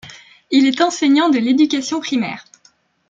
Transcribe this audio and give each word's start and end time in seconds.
Il 0.49 0.65
est 0.65 0.81
enseignant 0.81 1.29
de 1.29 1.37
l'éducation 1.37 1.99
primaire. 1.99 2.43